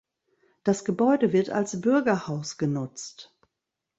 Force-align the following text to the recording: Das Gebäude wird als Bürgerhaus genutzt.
Das 0.63 0.83
Gebäude 0.83 1.31
wird 1.31 1.51
als 1.51 1.79
Bürgerhaus 1.79 2.57
genutzt. 2.57 3.35